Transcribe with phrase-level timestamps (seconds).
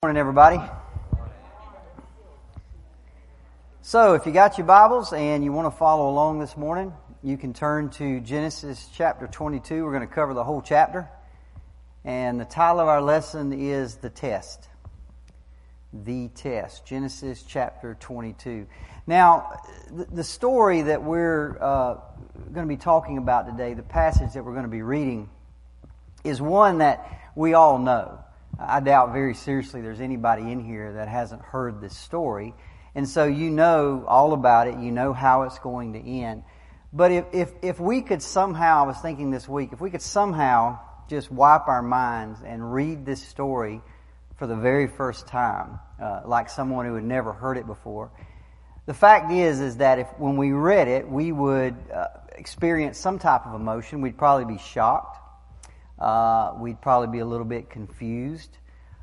[0.00, 0.60] Morning, everybody.
[3.82, 7.36] So, if you got your Bibles and you want to follow along this morning, you
[7.36, 9.84] can turn to Genesis chapter 22.
[9.84, 11.08] We're going to cover the whole chapter.
[12.04, 14.68] And the title of our lesson is The Test.
[15.92, 16.86] The Test.
[16.86, 18.68] Genesis chapter 22.
[19.08, 19.60] Now,
[19.90, 21.94] the story that we're uh,
[22.52, 25.28] going to be talking about today, the passage that we're going to be reading,
[26.22, 28.20] is one that we all know.
[28.58, 32.54] I doubt very seriously there's anybody in here that hasn't heard this story.
[32.94, 34.78] And so you know all about it.
[34.78, 36.42] You know how it's going to end.
[36.92, 40.02] But if, if, if we could somehow, I was thinking this week, if we could
[40.02, 43.80] somehow just wipe our minds and read this story
[44.36, 48.10] for the very first time, uh, like someone who had never heard it before,
[48.86, 53.18] the fact is, is that if when we read it, we would uh, experience some
[53.18, 54.00] type of emotion.
[54.00, 55.18] We'd probably be shocked.
[55.98, 58.56] Uh, we'd probably be a little bit confused.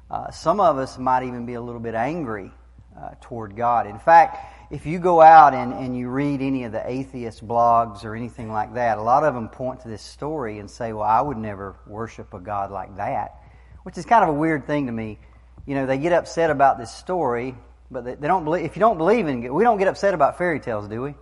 [0.10, 2.52] Uh, some of us might even be a little bit angry
[3.00, 3.88] uh, toward God.
[3.88, 8.06] In fact, if you go out and, and you read any of the atheist blogs
[8.06, 11.04] or anything like that, a lot of them point to this story and say, well,
[11.04, 13.42] I would never worship a God like that,
[13.84, 15.20] which is kind of a weird thing to me.
[15.66, 17.56] You know, they get upset about this story,
[17.92, 20.38] but they, they don't believe, if you don't believe in, we don't get upset about
[20.38, 21.16] fairy tales, do we?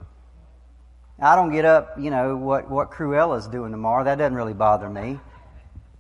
[1.20, 4.04] I don't get up, you know, what, what Cruella's doing tomorrow.
[4.04, 5.20] That doesn't really bother me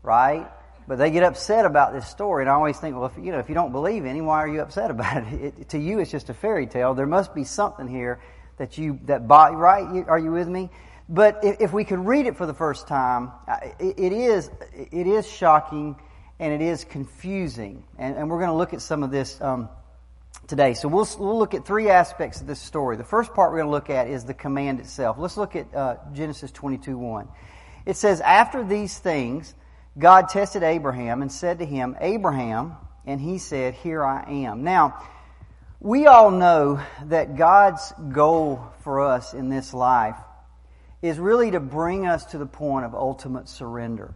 [0.03, 0.47] right?
[0.87, 3.39] But they get upset about this story, and I always think, well, if you know,
[3.39, 5.57] if you don't believe any, why are you upset about it?
[5.59, 6.93] it to you, it's just a fairy tale.
[6.93, 8.19] There must be something here
[8.57, 10.05] that you that body, right?
[10.07, 10.69] Are you with me?
[11.09, 13.31] But if, if we could read it for the first time,
[13.79, 15.95] it, it is it is shocking
[16.39, 19.69] and it is confusing, and, and we're going to look at some of this um,
[20.47, 20.73] today.
[20.73, 22.97] So we'll we'll look at three aspects of this story.
[22.97, 25.17] The first part we're going to look at is the command itself.
[25.17, 27.29] Let's look at uh, Genesis twenty two one.
[27.85, 29.53] It says, "After these things."
[29.97, 34.63] God tested Abraham and said to him, Abraham, and he said, Here I am.
[34.63, 35.03] Now,
[35.79, 40.17] we all know that God's goal for us in this life
[41.01, 44.15] is really to bring us to the point of ultimate surrender.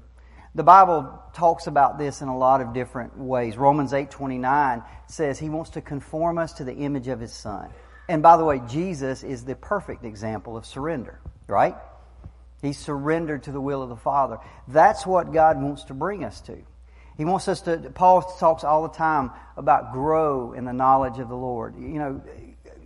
[0.55, 3.57] The Bible talks about this in a lot of different ways.
[3.57, 7.69] Romans 8:29 says he wants to conform us to the image of his son.
[8.09, 11.75] And by the way, Jesus is the perfect example of surrender, right?
[12.61, 14.39] He surrendered to the will of the Father.
[14.67, 16.57] That's what God wants to bring us to.
[17.17, 21.29] He wants us to, Paul talks all the time about grow in the knowledge of
[21.29, 21.75] the Lord.
[21.79, 22.21] You know,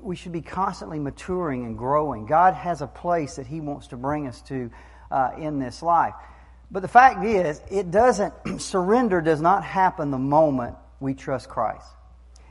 [0.02, 2.26] we should be constantly maturing and growing.
[2.26, 4.72] God has a place that He wants to bring us to
[5.10, 6.14] uh, in this life.
[6.70, 11.86] But the fact is, it doesn't, surrender does not happen the moment we trust Christ.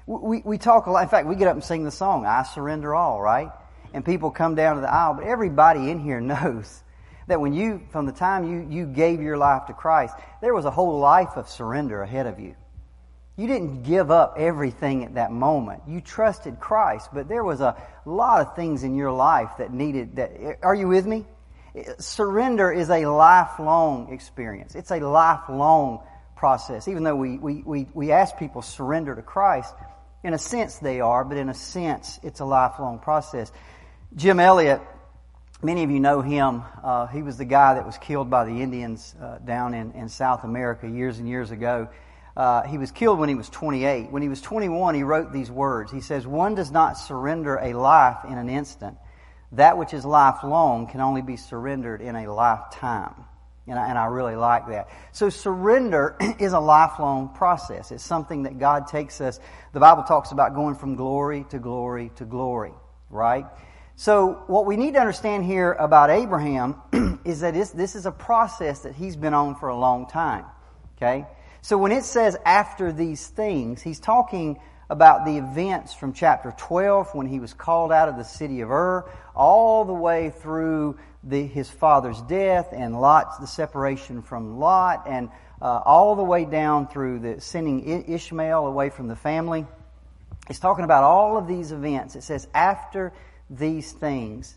[0.07, 2.43] We, we talk a lot, in fact, we get up and sing the song, I
[2.43, 3.51] surrender all, right?
[3.95, 6.83] And people come down to the aisle, but everybody in here knows
[7.31, 10.65] that when you, from the time you, you gave your life to Christ, there was
[10.65, 12.55] a whole life of surrender ahead of you.
[13.37, 15.83] You didn't give up everything at that moment.
[15.89, 20.17] You trusted Christ, but there was a lot of things in your life that needed
[20.17, 20.59] that.
[20.63, 21.25] Are you with me?
[21.99, 24.75] Surrender is a lifelong experience.
[24.75, 26.03] It's a lifelong
[26.37, 26.89] process.
[26.89, 29.73] Even though we, we, we, we ask people surrender to Christ,
[30.23, 33.51] in a sense they are, but in a sense it's a lifelong process.
[34.17, 34.81] Jim Elliot
[35.63, 36.63] Many of you know him.
[36.83, 40.09] Uh, he was the guy that was killed by the Indians uh, down in, in
[40.09, 41.91] South America years and years ago.
[42.35, 44.11] Uh, he was killed when he was 28.
[44.11, 45.93] When he was 21, he wrote these words.
[45.93, 48.97] He says, One does not surrender a life in an instant.
[49.53, 53.27] That which is lifelong can only be surrendered in a lifetime.
[53.67, 54.89] And I, and I really like that.
[55.13, 57.93] So surrender is a lifelong process.
[57.93, 59.39] It's something that God takes us.
[59.75, 62.73] The Bible talks about going from glory to glory to glory,
[63.11, 63.45] right?
[64.01, 66.77] So, what we need to understand here about Abraham
[67.27, 70.47] is that this, is a process that he's been on for a long time.
[70.97, 71.27] Okay?
[71.61, 77.15] So, when it says after these things, he's talking about the events from chapter 12
[77.15, 79.05] when he was called out of the city of Ur,
[79.37, 85.29] all the way through the, his father's death and Lot's, the separation from Lot, and
[85.61, 89.67] uh, all the way down through the sending Ishmael away from the family.
[90.49, 92.17] He's talking about all of these events.
[92.17, 93.13] It says after
[93.51, 94.57] these things,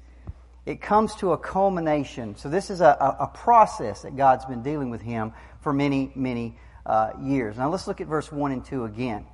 [0.66, 2.38] it comes to a culmination.
[2.38, 6.58] So this is a, a, process that God's been dealing with him for many, many
[6.86, 7.58] uh, years.
[7.58, 9.26] Now let's look at verse 1 and 2 again.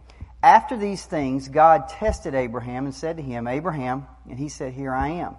[0.42, 4.94] After these things, God tested Abraham and said to him, Abraham, and he said, Here
[4.94, 5.36] I am.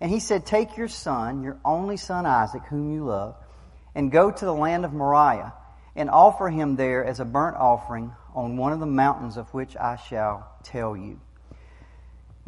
[0.00, 3.34] And he said, Take your son, your only son Isaac, whom you love,
[3.94, 5.52] and go to the land of Moriah,
[5.96, 9.76] and offer him there as a burnt offering on one of the mountains of which
[9.76, 11.20] I shall tell you.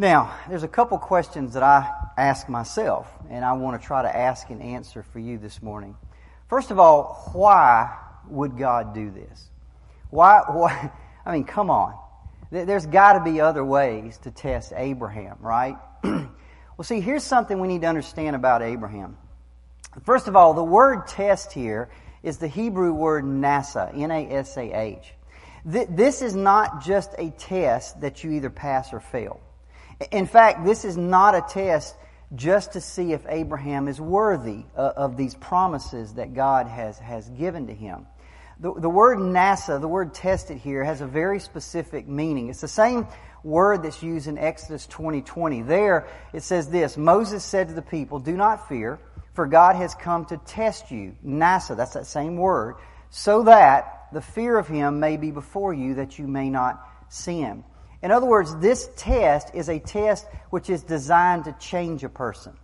[0.01, 4.17] Now, there's a couple questions that I ask myself, and I want to try to
[4.17, 5.97] ask and answer for you this morning.
[6.47, 7.99] First of all, why
[8.29, 9.49] would God do this?
[10.11, 10.93] Why, why
[11.27, 11.99] I mean, come on.
[12.53, 15.77] There's got to be other ways to test Abraham, right?
[16.05, 16.29] well,
[16.83, 19.19] see, here's something we need to understand about Abraham.
[20.05, 21.91] First of all, the word test here
[22.23, 25.13] is the Hebrew word nasa, N-A-S-A-H.
[25.65, 29.41] This is not just a test that you either pass or fail.
[30.13, 31.97] In fact, this is not a test
[32.35, 37.29] just to see if Abraham is worthy uh, of these promises that God has, has
[37.31, 38.07] given to him.
[38.61, 42.49] The, the word nasah, the word tested here, has a very specific meaning.
[42.49, 43.07] It's the same
[43.45, 45.25] word that's used in Exodus 20:20.
[45.25, 45.63] 20.
[45.63, 48.99] There it says this, Moses said to the people, "Do not fear,
[49.33, 52.75] for God has come to test you." nasah, that's that same word,
[53.11, 57.63] so that the fear of him may be before you that you may not sin.
[58.03, 62.57] In other words, this test is a test which is designed to change a person.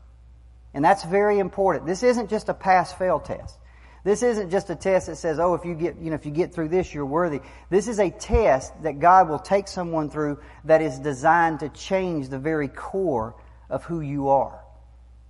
[0.73, 1.87] And that's very important.
[1.87, 3.59] This isn't just a pass-fail test.
[4.05, 6.33] This isn't just a test that says, oh, if you get, you know, if you
[6.33, 7.41] get through this, you're worthy.
[7.71, 12.29] This is a test that God will take someone through that is designed to change
[12.29, 13.35] the very core
[13.71, 14.61] of who you are.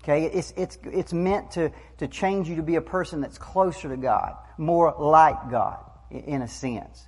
[0.02, 0.24] Okay?
[0.24, 3.96] It's, it's, it's meant to, to change you to be a person that's closer to
[3.96, 5.78] God, more like God,
[6.10, 7.06] in a sense.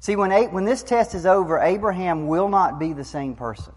[0.00, 3.72] See, when, when this test is over, Abraham will not be the same person.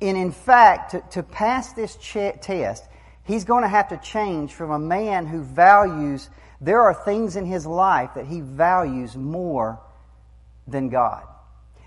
[0.00, 2.84] And in fact, to, to pass this ch- test,
[3.24, 6.28] he's going to have to change from a man who values,
[6.60, 9.80] there are things in his life that he values more
[10.66, 11.24] than God.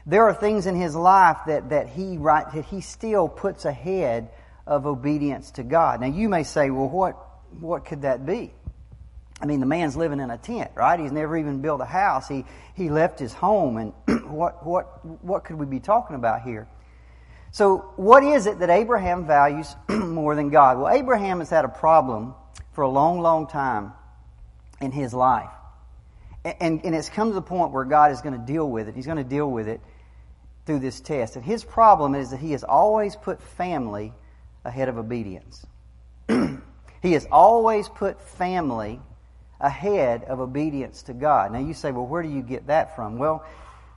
[0.06, 4.30] There are things in his life that, that, he, right, that he still puts ahead
[4.66, 6.02] of obedience to God.
[6.02, 7.14] Now you may say, well, what,
[7.60, 8.54] what could that be?
[9.40, 11.00] I mean, the man's living in a tent, right?
[11.00, 12.28] He's never even built a house.
[12.28, 13.94] He, he left his home, and
[14.32, 16.68] what, what, what could we be talking about here?
[17.52, 20.80] So, what is it that Abraham values more than God?
[20.80, 22.34] Well, Abraham has had a problem
[22.74, 23.94] for a long, long time
[24.82, 25.50] in his life.
[26.44, 28.96] And, and it's come to the point where God is going to deal with it.
[28.96, 29.82] He's going to deal with it
[30.66, 31.36] through this test.
[31.36, 34.14] And his problem is that he has always put family
[34.64, 35.66] ahead of obedience.
[37.02, 39.00] he has always put family
[39.60, 41.52] ahead of obedience to God.
[41.52, 43.18] Now you say, well, where do you get that from?
[43.18, 43.46] Well,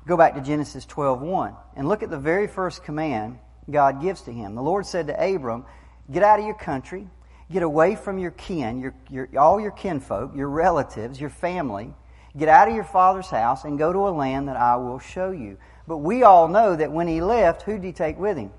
[0.06, 3.38] go back to Genesis 12:1 and look at the very first command
[3.70, 4.54] God gives to him.
[4.54, 5.64] The Lord said to Abram,
[6.10, 7.08] "Get out of your country,
[7.52, 11.94] get away from your kin, your, your, all your kinfolk, your relatives, your family.
[12.36, 15.30] Get out of your father's house and go to a land that I will show
[15.30, 18.52] you." But we all know that when he left, who did he take with him?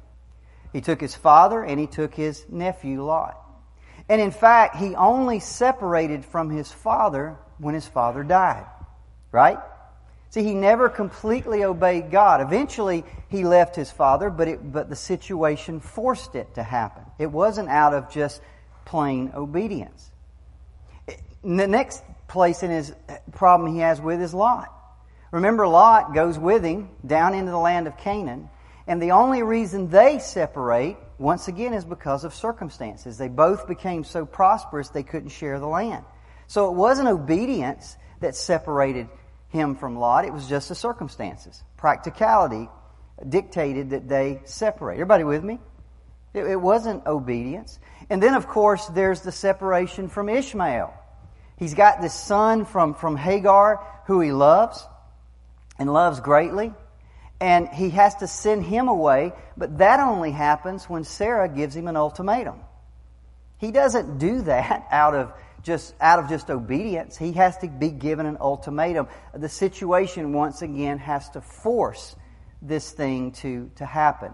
[0.73, 3.40] He took his father and he took his nephew Lot.
[4.09, 8.65] And in fact, he only separated from his father when his father died.
[9.31, 9.59] Right?
[10.31, 12.39] See, he never completely obeyed God.
[12.39, 17.03] Eventually, he left his father, but, it, but the situation forced it to happen.
[17.19, 18.41] It wasn't out of just
[18.85, 20.09] plain obedience.
[21.43, 24.73] The next place in his uh, problem he has with is Lot.
[25.31, 28.49] Remember, Lot goes with him down into the land of Canaan,
[28.87, 33.17] and the only reason they separate once again is because of circumstances.
[33.17, 36.03] They both became so prosperous they couldn't share the land.
[36.47, 39.07] So it wasn't obedience that separated
[39.49, 41.63] him from Lot, it was just the circumstances.
[41.77, 42.69] Practicality
[43.27, 44.95] dictated that they separate.
[44.95, 45.59] Everybody with me?
[46.33, 47.79] It, it wasn't obedience.
[48.09, 50.93] And then, of course, there's the separation from Ishmael.
[51.57, 54.87] He's got this son from, from Hagar who he loves
[55.77, 56.73] and loves greatly
[57.41, 61.87] and he has to send him away, but that only happens when Sarah gives him
[61.87, 62.59] an ultimatum.
[63.57, 67.17] He doesn't do that out of just out of just obedience.
[67.17, 69.07] He has to be given an ultimatum.
[69.33, 72.15] The situation once again has to force
[72.61, 74.31] this thing to, to happen.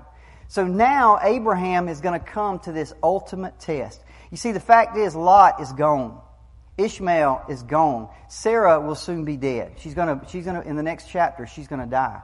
[0.50, 4.02] So now Abraham is going to come to this ultimate test.
[4.32, 6.22] You see, the fact is Lot is gone.
[6.78, 8.10] Ishmael is gone.
[8.30, 9.74] Sarah will soon be dead.
[9.80, 12.22] She's going to, she's going to, in the next chapter, she's going to die.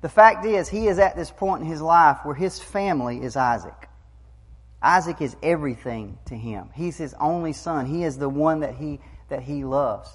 [0.00, 3.36] The fact is, he is at this point in his life where his family is
[3.36, 3.88] Isaac.
[4.82, 6.70] Isaac is everything to him.
[6.74, 7.84] He's his only son.
[7.84, 10.08] He is the one that he, that he loves.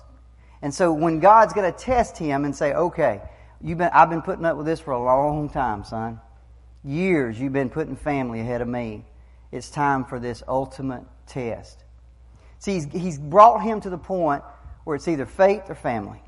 [0.62, 3.22] And so when God's going to test him and say, okay,
[3.62, 6.20] you've been, I've been putting up with this for a long time, son.
[6.84, 9.06] Years you've been putting family ahead of me.
[9.52, 11.84] It's time for this ultimate test.
[12.58, 14.44] See, he's, he's brought him to the point
[14.84, 16.22] where it's either faith or family.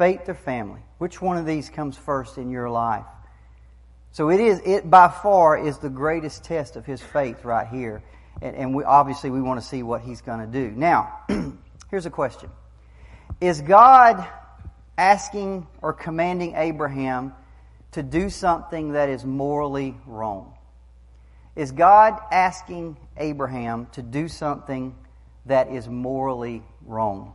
[0.00, 0.80] Faith or family.
[0.96, 3.04] Which one of these comes first in your life?
[4.12, 8.02] So it is, it by far is the greatest test of his faith right here.
[8.40, 10.70] And, and we, obviously we want to see what he's going to do.
[10.70, 11.20] Now,
[11.90, 12.48] here's a question.
[13.42, 14.26] Is God
[14.96, 17.34] asking or commanding Abraham
[17.92, 20.54] to do something that is morally wrong?
[21.56, 24.94] Is God asking Abraham to do something
[25.44, 27.34] that is morally wrong?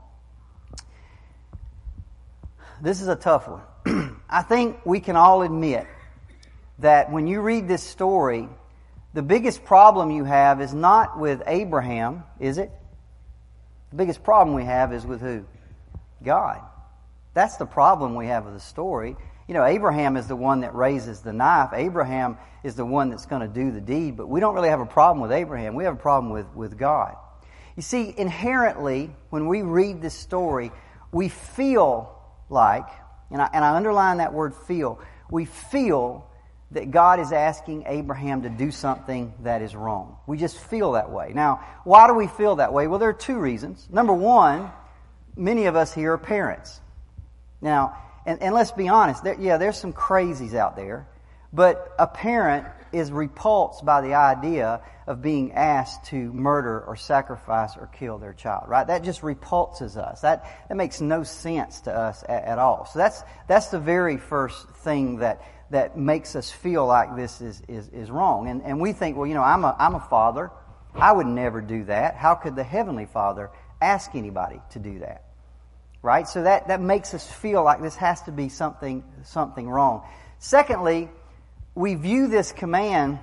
[2.81, 4.19] This is a tough one.
[4.29, 5.87] I think we can all admit
[6.79, 8.49] that when you read this story,
[9.13, 12.71] the biggest problem you have is not with Abraham, is it?
[13.91, 15.45] The biggest problem we have is with who?
[16.21, 16.61] God.
[17.33, 19.15] That's the problem we have with the story.
[19.47, 21.69] You know, Abraham is the one that raises the knife.
[21.73, 24.81] Abraham is the one that's going to do the deed, but we don't really have
[24.81, 25.75] a problem with Abraham.
[25.75, 27.15] We have a problem with, with God.
[27.75, 30.71] You see, inherently, when we read this story,
[31.11, 32.15] we feel
[32.49, 32.87] like,
[33.31, 34.99] and I, and I underline that word feel,
[35.29, 36.29] we feel
[36.71, 40.17] that God is asking Abraham to do something that is wrong.
[40.27, 41.31] We just feel that way.
[41.33, 42.87] Now, why do we feel that way?
[42.87, 43.87] Well, there are two reasons.
[43.91, 44.71] Number one,
[45.35, 46.79] many of us here are parents.
[47.61, 51.07] Now, and, and let's be honest, there, yeah, there's some crazies out there,
[51.53, 57.77] but a parent is repulsed by the idea of being asked to murder or sacrifice
[57.77, 58.87] or kill their child, right?
[58.87, 60.21] That just repulses us.
[60.21, 62.85] That, that makes no sense to us at, at all.
[62.85, 67.61] So that's, that's the very first thing that, that makes us feel like this is,
[67.67, 68.47] is, is wrong.
[68.47, 70.51] And, and we think, well, you know, I'm a, I'm a father.
[70.95, 72.15] I would never do that.
[72.15, 75.25] How could the Heavenly Father ask anybody to do that?
[76.01, 76.27] Right?
[76.27, 80.03] So that, that makes us feel like this has to be something, something wrong.
[80.39, 81.09] Secondly,
[81.75, 83.19] we view this command,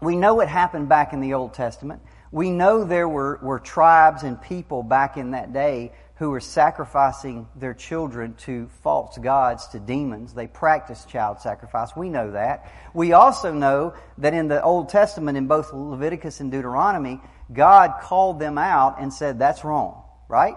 [0.00, 2.02] we know it happened back in the Old Testament.
[2.32, 7.46] We know there were, were tribes and people back in that day who were sacrificing
[7.56, 10.32] their children to false gods, to demons.
[10.32, 11.94] They practiced child sacrifice.
[11.94, 12.72] We know that.
[12.94, 17.20] We also know that in the Old Testament, in both Leviticus and Deuteronomy,
[17.52, 20.56] God called them out and said, that's wrong, right?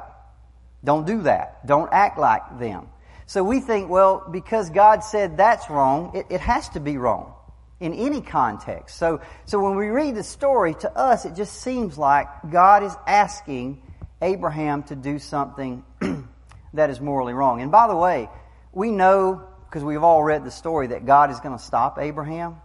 [0.83, 1.65] Don't do that.
[1.67, 2.87] Don't act like them.
[3.29, 7.31] So we think, well, because God said that's wrong, it, it has to be wrong
[7.79, 8.97] in any context.
[8.97, 12.91] So, so when we read the story, to us, it just seems like God is
[13.05, 13.83] asking
[14.19, 15.85] Abraham to do something
[16.73, 17.61] that is morally wrong.
[17.61, 18.29] And by the way,
[18.73, 22.55] we know, because we've all read the story, that God is going to stop Abraham,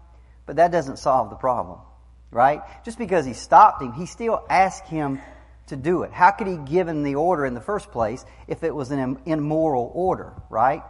[0.46, 1.78] but that doesn't solve the problem,
[2.30, 2.62] right?
[2.86, 5.20] Just because he stopped him, he still asked him
[5.68, 6.12] to do it.
[6.12, 9.18] How could he give him the order in the first place if it was an
[9.26, 10.82] immoral order, right?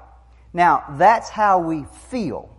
[0.52, 2.50] Now, that's how we feel.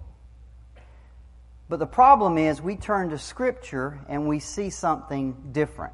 [1.68, 5.94] But the problem is we turn to Scripture and we see something different.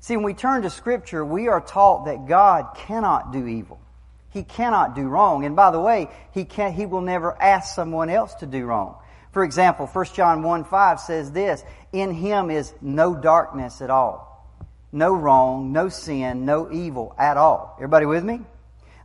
[0.00, 3.80] See, when we turn to Scripture, we are taught that God cannot do evil.
[4.30, 5.44] He cannot do wrong.
[5.44, 6.74] And by the way, He, can't.
[6.74, 8.96] he will never ask someone else to do wrong.
[9.32, 14.27] For example, 1 John 1 5 says this In Him is no darkness at all.
[14.92, 17.74] No wrong, no sin, no evil at all.
[17.78, 18.40] Everybody with me?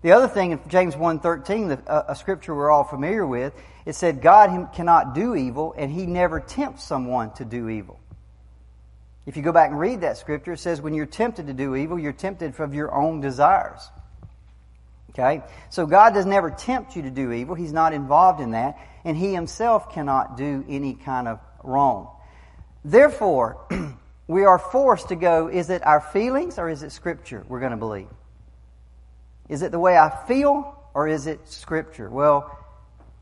[0.02, 3.54] The other thing in James 1.13, a, uh, a scripture we're all familiar with,
[3.86, 8.00] it said God cannot do evil and He never tempts someone to do evil.
[9.26, 11.76] If you go back and read that scripture, it says when you're tempted to do
[11.76, 13.90] evil, you're tempted from your own desires.
[15.12, 15.44] Okay?
[15.70, 17.56] So God does never tempt you to do evil.
[17.56, 18.78] He's not involved in that.
[19.06, 22.10] And He Himself cannot do any kind of wrong.
[22.84, 23.66] Therefore,
[24.28, 27.72] we are forced to go, is it our feelings or is it Scripture we're going
[27.72, 28.08] to believe?
[29.50, 32.10] Is it the way I feel or is it Scripture?
[32.10, 32.58] Well,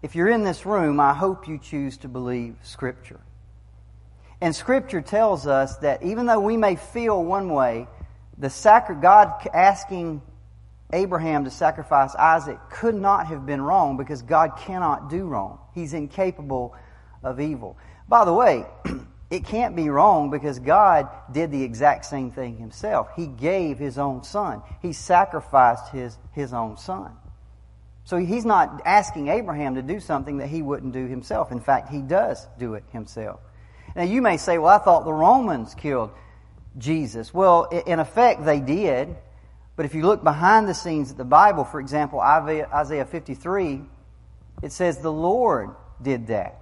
[0.02, 3.20] if you're in this room, I hope you choose to believe Scripture.
[4.40, 7.88] And Scripture tells us that even though we may feel one way,
[8.38, 10.22] the sacri- God asking
[10.94, 15.60] Abraham to sacrifice Isaac could not have been wrong because God cannot do wrong.
[15.74, 16.76] He's incapable
[17.24, 17.78] of evil.
[18.08, 18.66] By the way,
[19.32, 23.08] it can't be wrong because God did the exact same thing himself.
[23.16, 24.62] He gave his own son.
[24.82, 27.14] He sacrificed his, his own son.
[28.04, 31.54] So he's not asking Abraham to do something that he wouldn't do himself.
[31.54, 33.40] In fact, he does do it himself.
[33.96, 36.12] Now you may say, well, I thought the Romans killed
[36.78, 37.34] Jesus.
[37.34, 39.16] Well, in effect, they did.
[39.78, 43.82] But if you look behind the scenes at the Bible, for example, Isaiah 53,
[44.62, 45.70] it says the Lord
[46.02, 46.61] did that.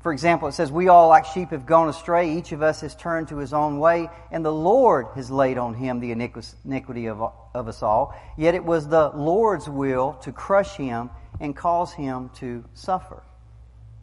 [0.00, 2.36] For example, it says, We all like sheep have gone astray.
[2.36, 5.74] Each of us has turned to his own way, and the Lord has laid on
[5.74, 7.20] him the iniquity of,
[7.54, 8.14] of us all.
[8.36, 13.22] Yet it was the Lord's will to crush him and cause him to suffer.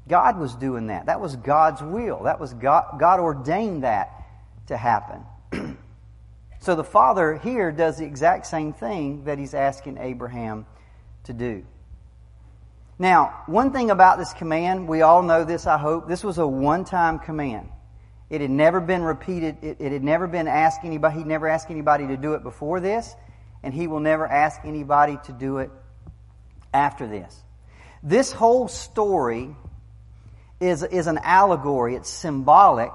[0.08, 1.08] God was doing that.
[1.08, 2.24] That was God's will.
[2.24, 4.12] That was God, God ordained that
[4.68, 5.24] to happen.
[6.60, 10.66] so the Father here does the exact same thing that He's asking Abraham
[11.24, 11.66] to do.
[12.98, 16.48] Now, one thing about this command, we all know this, I hope, this was a
[16.48, 17.70] one-time command.
[18.30, 21.70] It had never been repeated, it, it had never been asked anybody, he never asked
[21.70, 23.14] anybody to do it before this,
[23.64, 25.72] and he will never ask anybody to do it
[26.74, 27.44] after this.
[28.02, 29.56] This whole story
[30.60, 31.96] is, is an allegory.
[31.96, 32.92] It's symbolic.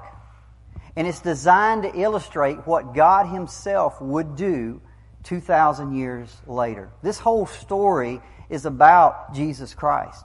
[0.95, 4.81] And it's designed to illustrate what God Himself would do
[5.23, 6.89] 2,000 years later.
[7.01, 10.23] This whole story is about Jesus Christ.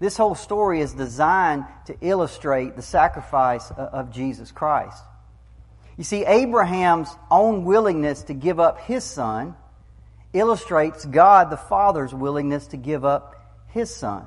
[0.00, 5.02] This whole story is designed to illustrate the sacrifice of Jesus Christ.
[5.96, 9.56] You see, Abraham's own willingness to give up his son
[10.32, 13.34] illustrates God the Father's willingness to give up
[13.68, 14.24] his son.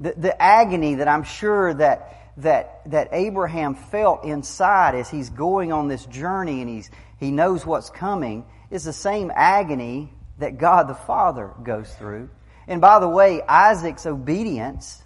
[0.00, 5.72] The, the agony that I'm sure that, that, that Abraham felt inside as he's going
[5.72, 10.88] on this journey and he's, he knows what's coming is the same agony that God
[10.88, 12.30] the Father goes through.
[12.66, 15.02] And by the way, Isaac's obedience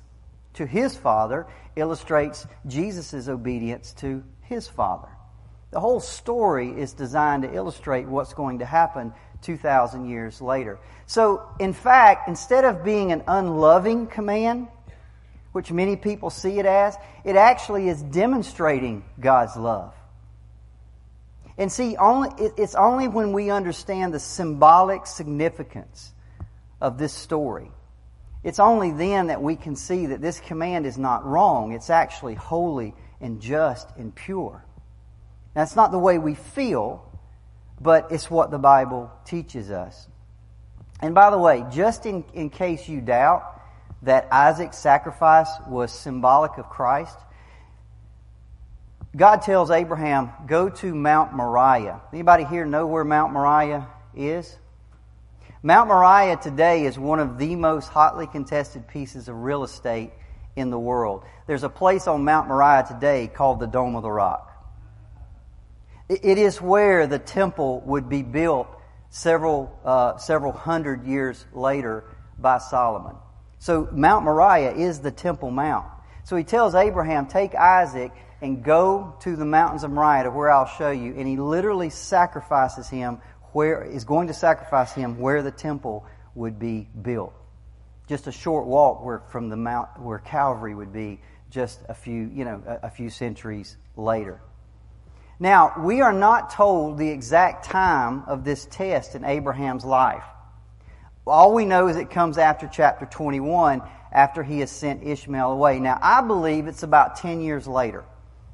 [0.55, 1.47] to his father
[1.77, 5.09] illustrates Jesus' obedience to his father.
[5.71, 10.79] The whole story is designed to illustrate what's going to happen 2,000 years later.
[11.07, 14.69] So, in fact, instead of being an unloving command,
[15.53, 19.95] which many people see it as, it actually is demonstrating God's love.
[21.59, 26.13] And see, only, it's only when we understand the symbolic significance
[26.81, 27.71] of this story.
[28.43, 31.73] It's only then that we can see that this command is not wrong.
[31.73, 34.65] It's actually holy and just and pure.
[35.55, 37.07] That's not the way we feel,
[37.81, 40.09] but it's what the Bible teaches us.
[41.01, 43.61] And by the way, just in, in case you doubt
[44.03, 47.19] that Isaac's sacrifice was symbolic of Christ,
[49.15, 52.01] God tells Abraham, go to Mount Moriah.
[52.13, 54.57] Anybody here know where Mount Moriah is?
[55.63, 60.13] Mount Moriah today is one of the most hotly contested pieces of real estate
[60.57, 61.25] in the world.
[61.47, 64.49] There's a place on Mount Moriah today called the Dome of the Rock.
[66.09, 68.67] It is where the temple would be built
[69.11, 72.05] several, uh, several hundred years later
[72.39, 73.17] by Solomon.
[73.59, 75.87] So Mount Moriah is the Temple Mount.
[76.25, 78.11] So he tells Abraham, take Isaac
[78.43, 81.15] and go to the mountains of Moriah to where I'll show you.
[81.17, 83.21] And he literally sacrifices him
[83.53, 87.33] where, is going to sacrifice him where the temple would be built.
[88.09, 91.21] Just a short walk where, from the mount where Calvary would be
[91.51, 94.41] just a few, you know, a, a few centuries later.
[95.39, 100.25] Now, we are not told the exact time of this test in Abraham's life.
[101.27, 105.79] All we know is it comes after chapter 21, after he has sent Ishmael away.
[105.79, 108.05] Now, I believe it's about 10 years later.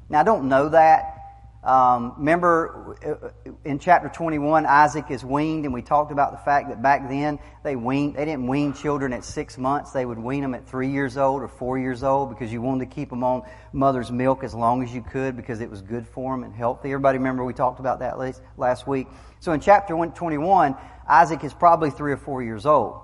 [0.09, 1.15] Now, I don't know that.
[1.61, 6.69] Um, remember uh, in chapter 21, Isaac is weaned, and we talked about the fact
[6.69, 9.91] that back then they weaned, they didn't wean children at six months.
[9.91, 12.89] They would wean them at three years old or four years old because you wanted
[12.89, 13.43] to keep them on
[13.73, 16.91] mother's milk as long as you could because it was good for them and healthy.
[16.91, 18.17] Everybody remember we talked about that
[18.57, 19.07] last week.
[19.41, 20.75] So in chapter 21,
[21.09, 23.01] Isaac is probably three or four years old.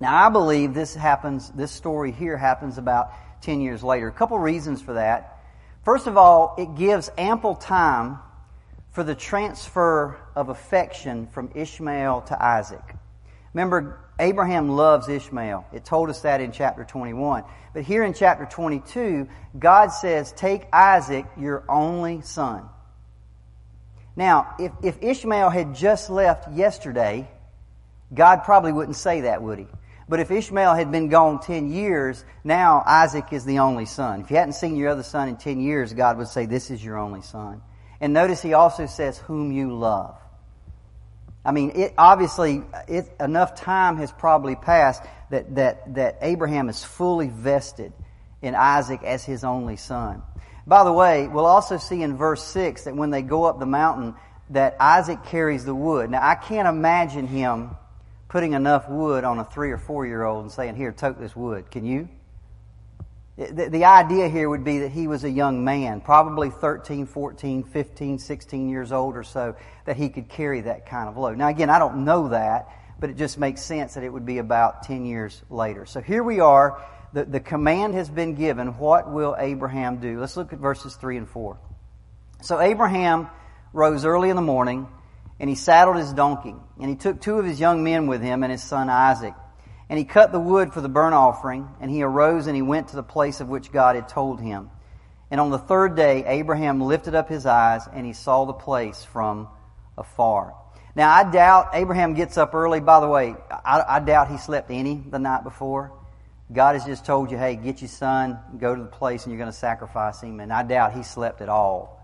[0.00, 3.12] Now I believe this happens, this story here happens about
[3.42, 4.08] 10 years later.
[4.08, 5.37] A couple reasons for that.
[5.84, 8.18] First of all, it gives ample time
[8.92, 12.82] for the transfer of affection from Ishmael to Isaac.
[13.54, 15.66] Remember, Abraham loves Ishmael.
[15.72, 17.44] It told us that in chapter 21.
[17.72, 22.68] But here in chapter 22, God says, Take Isaac, your only son.
[24.16, 27.28] Now, if, if Ishmael had just left yesterday,
[28.12, 29.66] God probably wouldn't say that, would he?
[30.08, 34.22] But if Ishmael had been gone 10 years, now Isaac is the only son.
[34.22, 36.82] If you hadn't seen your other son in 10 years, God would say, This is
[36.82, 37.60] your only son.
[38.00, 40.16] And notice he also says, Whom you love.
[41.44, 46.82] I mean, it obviously, it, enough time has probably passed that, that, that Abraham is
[46.82, 47.92] fully vested
[48.40, 50.22] in Isaac as his only son.
[50.66, 53.66] By the way, we'll also see in verse 6 that when they go up the
[53.66, 54.14] mountain,
[54.50, 56.10] that Isaac carries the wood.
[56.10, 57.70] Now, I can't imagine him
[58.28, 61.34] putting enough wood on a three or four year old and saying, Here, tote this
[61.34, 61.70] wood.
[61.70, 62.08] Can you?
[63.36, 67.62] The, the, idea here would be that he was a young man, probably 13, 14,
[67.62, 71.38] 15, 16 years old or so, that he could carry that kind of load.
[71.38, 74.38] Now, again, I don't know that, but it just makes sense that it would be
[74.38, 75.86] about 10 years later.
[75.86, 76.82] So here we are.
[77.12, 78.76] The, the command has been given.
[78.76, 80.18] What will Abraham do?
[80.18, 81.56] Let's look at verses 3 and 4.
[82.42, 83.28] So Abraham
[83.72, 84.88] rose early in the morning
[85.40, 88.42] and he saddled his donkey, and he took two of his young men with him
[88.42, 89.34] and his son Isaac.
[89.88, 92.88] And he cut the wood for the burnt offering, and he arose and he went
[92.88, 94.70] to the place of which God had told him.
[95.30, 99.04] And on the third day, Abraham lifted up his eyes, and he saw the place
[99.04, 99.48] from
[99.96, 100.54] afar.
[100.94, 102.80] Now, I doubt Abraham gets up early.
[102.80, 105.92] By the way, I, I doubt he slept any the night before.
[106.50, 109.38] God has just told you, hey, get your son, go to the place, and you're
[109.38, 110.40] going to sacrifice him.
[110.40, 111.97] And I doubt he slept at all.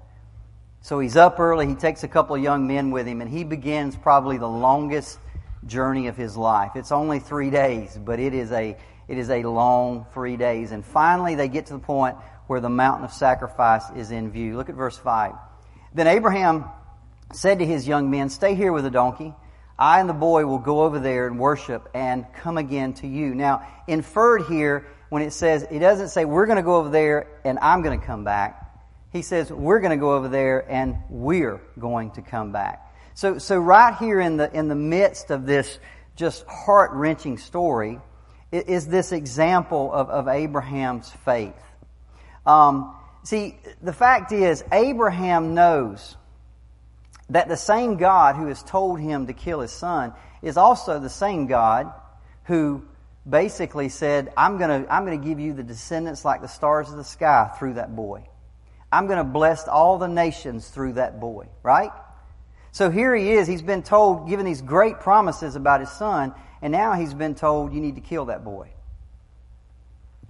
[0.85, 1.67] So he's up early.
[1.67, 5.19] He takes a couple of young men with him, and he begins probably the longest
[5.67, 6.73] journey of his life.
[6.75, 8.77] It's only three days, but it is a
[9.09, 10.73] it is a long three days.
[10.73, 12.17] And finally, they get to the point
[12.49, 14.59] where the mountain of sacrifice is in view.
[14.59, 15.33] Look at verse five.
[15.95, 16.67] Then Abraham
[17.33, 19.33] said to his young men, "Stay here with the donkey.
[19.79, 23.35] I and the boy will go over there and worship and come again to you.
[23.35, 27.27] Now, inferred here, when it says, it doesn't say we're going to go over there
[27.43, 28.61] and I'm going to come back.
[29.15, 32.93] He says we're going to go over there and we're going to come back.
[33.15, 35.79] So, so right here in the, in the midst of this
[36.17, 38.01] just heart wrenching story
[38.51, 41.55] is this example of, of Abraham's faith.
[42.45, 46.17] Um, see, the fact is, Abraham knows
[47.31, 51.09] that the same God who has told him to kill his son is also the
[51.09, 51.93] same God
[52.47, 52.83] who
[53.29, 56.91] basically said, I'm going to I'm going to give you the descendants like the stars
[56.91, 58.27] of the sky through that boy.
[58.95, 61.91] I'm going to bless all the nations through that boy, right?
[62.71, 63.49] So here he is.
[63.49, 67.75] He's been told, given these great promises about his son, and now he's been told,
[67.75, 68.71] you need to kill that boy.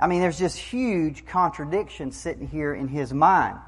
[0.00, 3.58] I mean, there's just huge contradiction sitting here in his mind.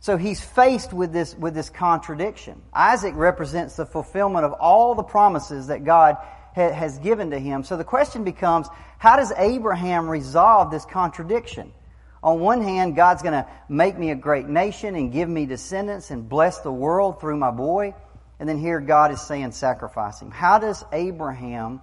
[0.00, 2.60] So he's faced with this, with this contradiction.
[2.74, 6.16] Isaac represents the fulfillment of all the promises that God
[6.54, 7.64] ha- has given to him.
[7.64, 11.72] So the question becomes, how does Abraham resolve this contradiction?
[12.24, 16.10] On one hand, God's going to make me a great nation and give me descendants
[16.10, 17.94] and bless the world through my boy.
[18.40, 20.30] And then here God is saying sacrifice him.
[20.30, 21.82] How does Abraham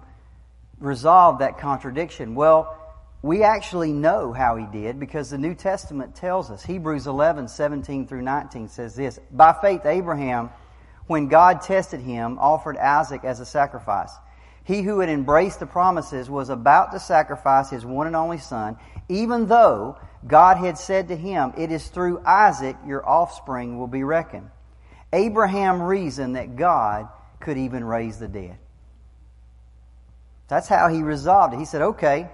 [0.80, 2.34] resolve that contradiction?
[2.34, 2.76] Well,
[3.22, 6.64] we actually know how he did because the New Testament tells us.
[6.64, 10.50] Hebrews 11, 17 through 19 says this By faith, Abraham,
[11.06, 14.10] when God tested him, offered Isaac as a sacrifice.
[14.64, 18.76] He who had embraced the promises was about to sacrifice his one and only son,
[19.08, 24.04] even though God had said to him, It is through Isaac your offspring will be
[24.04, 24.50] reckoned.
[25.12, 27.08] Abraham reasoned that God
[27.40, 28.56] could even raise the dead.
[30.48, 31.58] That's how he resolved it.
[31.58, 32.28] He said, Okay,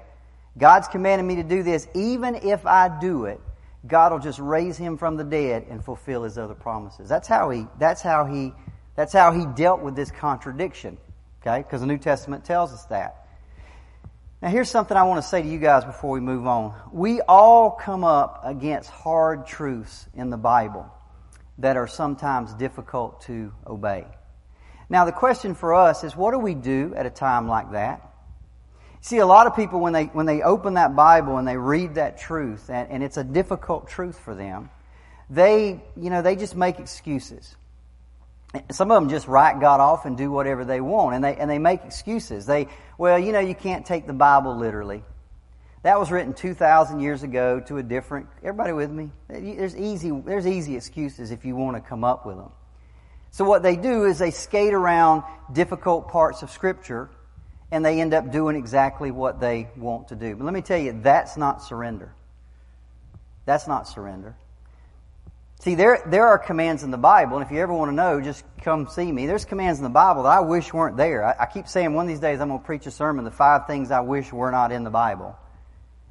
[0.58, 1.88] God's commanded me to do this.
[1.94, 3.40] Even if I do it,
[3.86, 7.08] God will just raise him from the dead and fulfill his other promises.
[7.08, 8.52] That's how he, that's how he,
[8.96, 10.98] that's how he dealt with this contradiction.
[11.40, 11.62] Okay?
[11.62, 13.27] Because the New Testament tells us that.
[14.40, 16.72] Now here's something I want to say to you guys before we move on.
[16.92, 20.86] We all come up against hard truths in the Bible
[21.58, 24.06] that are sometimes difficult to obey.
[24.88, 28.04] Now the question for us is what do we do at a time like that?
[29.00, 31.96] See, a lot of people, when they, when they open that Bible and they read
[31.96, 34.70] that truth, and, and it's a difficult truth for them,
[35.30, 37.56] they, you know, they just make excuses.
[38.70, 41.50] Some of them just write God off and do whatever they want, and they, and
[41.50, 42.46] they make excuses.
[42.46, 45.02] They, well, you know, you can't take the Bible literally.
[45.82, 49.10] That was written 2,000 years ago to a different, everybody with me?
[49.28, 52.50] There's easy, there's easy excuses if you want to come up with them.
[53.30, 57.10] So what they do is they skate around difficult parts of Scripture
[57.70, 60.34] and they end up doing exactly what they want to do.
[60.34, 62.14] But let me tell you, that's not surrender.
[63.44, 64.36] That's not surrender.
[65.60, 68.20] See, there, there are commands in the Bible, and if you ever want to know,
[68.20, 69.26] just come see me.
[69.26, 71.24] There's commands in the Bible that I wish weren't there.
[71.24, 73.32] I, I keep saying one of these days I'm going to preach a sermon, the
[73.32, 75.36] five things I wish were not in the Bible.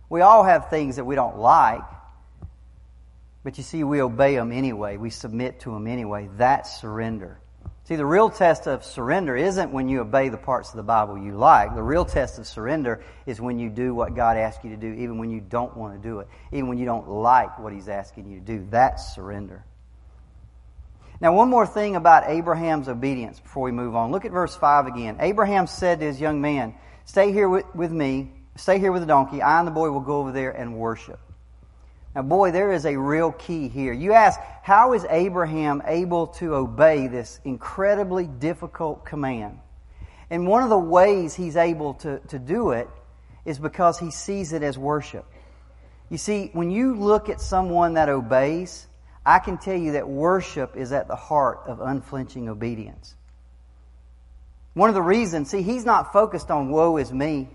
[0.10, 1.82] We all have things that we don't like,
[3.44, 4.98] but you see, we obey them anyway.
[4.98, 6.30] We submit to them anyway.
[6.36, 7.40] That's surrender.
[7.88, 11.18] See, the real test of surrender isn't when you obey the parts of the Bible
[11.18, 11.74] you like.
[11.74, 14.92] The real test of surrender is when you do what God asks you to do,
[14.92, 17.88] even when you don't want to do it, even when you don't like what He's
[17.88, 18.68] asking you to do.
[18.70, 19.64] That's surrender.
[21.22, 24.12] Now, one more thing about Abraham's obedience before we move on.
[24.12, 25.16] Look at verse 5 again.
[25.22, 29.42] Abraham said to his young man, Stay here with, me, stay here with the donkey.
[29.42, 31.22] I and the boy will go over there and worship.
[32.18, 33.94] Now, boy, there is a real key here.
[33.94, 39.60] You ask, how is Abraham able to obey this incredibly difficult command?
[40.32, 42.90] And one of the ways he's able to, to do it
[43.46, 45.26] is because he sees it as worship.
[46.10, 48.88] You see, when you look at someone that obeys,
[49.24, 53.14] I can tell you that worship is at the heart of unflinching obedience.
[54.74, 57.48] One of the reasons, see, he's not focused on woe is me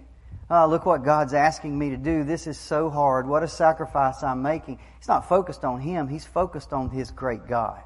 [0.53, 2.25] oh, look what God's asking me to do.
[2.25, 3.27] This is so hard.
[3.27, 4.79] What a sacrifice I'm making.
[4.99, 7.81] He's not focused on him, he's focused on his great God.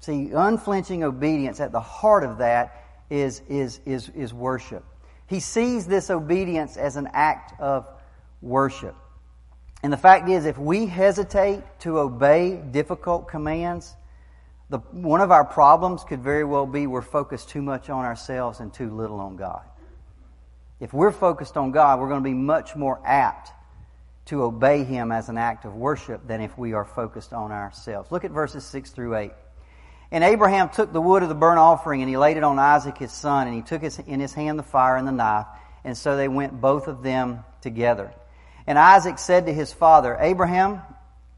[0.00, 4.84] See, unflinching obedience at the heart of that is, is, is, is worship.
[5.28, 7.86] He sees this obedience as an act of
[8.40, 8.96] worship.
[9.84, 13.94] And the fact is, if we hesitate to obey difficult commands,
[14.68, 18.58] the, one of our problems could very well be we're focused too much on ourselves
[18.58, 19.62] and too little on God.
[20.82, 23.52] If we're focused on God, we're going to be much more apt
[24.26, 28.10] to obey Him as an act of worship than if we are focused on ourselves.
[28.10, 29.30] Look at verses 6 through 8.
[30.10, 32.98] And Abraham took the wood of the burnt offering and he laid it on Isaac
[32.98, 35.46] his son, and he took his, in his hand the fire and the knife,
[35.84, 38.12] and so they went both of them together.
[38.66, 40.82] And Isaac said to his father, Abraham,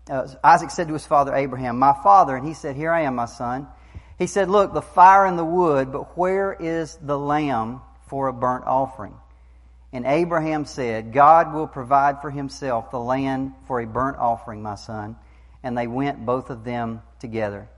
[0.09, 3.17] uh, Isaac said to his father Abraham, My father, and he said, Here I am,
[3.17, 3.69] my son.
[4.19, 8.33] He said, Look, the fire and the wood, but where is the lamb for a
[8.33, 9.15] burnt offering?
[9.95, 14.75] And Abraham said, God will provide for himself the land for a burnt offering, my
[14.75, 15.15] son.
[15.63, 17.69] And they went, both of them, together.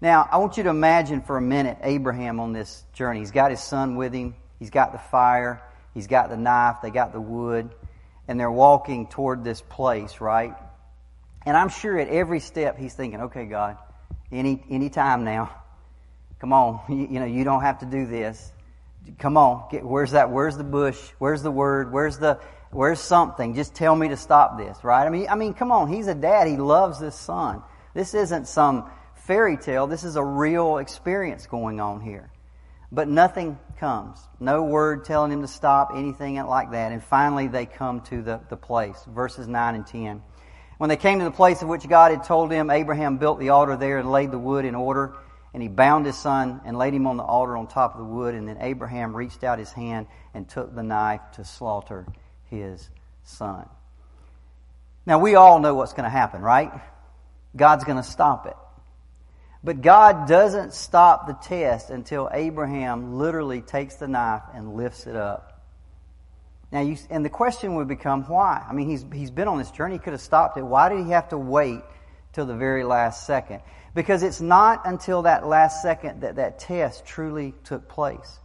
[0.00, 3.20] Now, I want you to imagine for a minute Abraham on this journey.
[3.20, 4.34] He's got his son with him.
[4.58, 5.62] He's got the fire.
[5.94, 6.78] He's got the knife.
[6.82, 7.70] They got the wood.
[8.26, 10.56] And they're walking toward this place, right?
[11.46, 13.78] And I'm sure at every step he's thinking, okay, God,
[14.32, 15.54] any, any time now.
[16.40, 16.80] Come on.
[16.88, 18.50] You, you know, you don't have to do this.
[19.18, 19.68] Come on.
[19.70, 20.30] Get, where's that?
[20.30, 20.98] Where's the bush?
[21.18, 21.92] Where's the word?
[21.92, 23.54] Where's the, where's something?
[23.54, 25.06] Just tell me to stop this, right?
[25.06, 25.88] I mean, I mean, come on.
[25.88, 26.48] He's a dad.
[26.48, 27.62] He loves this son.
[27.94, 29.86] This isn't some fairy tale.
[29.86, 32.30] This is a real experience going on here.
[32.90, 34.18] But nothing comes.
[34.38, 36.92] No word telling him to stop, anything like that.
[36.92, 39.02] And finally they come to the, the place.
[39.08, 40.22] Verses 9 and 10.
[40.78, 43.50] When they came to the place of which God had told them, Abraham built the
[43.50, 45.16] altar there and laid the wood in order.
[45.54, 48.06] And he bound his son and laid him on the altar on top of the
[48.06, 48.34] wood.
[48.34, 52.06] And then Abraham reached out his hand and took the knife to slaughter
[52.50, 52.88] his
[53.24, 53.68] son.
[55.04, 56.72] Now we all know what's going to happen, right?
[57.54, 58.56] God's going to stop it.
[59.64, 65.14] But God doesn't stop the test until Abraham literally takes the knife and lifts it
[65.14, 65.52] up.
[66.72, 68.64] Now, you, and the question would become why?
[68.68, 69.96] I mean, he's, he's been on this journey.
[69.96, 70.62] He could have stopped it.
[70.62, 71.80] Why did he have to wait
[72.32, 73.60] till the very last second?
[73.94, 78.38] Because it's not until that last second that that test truly took place.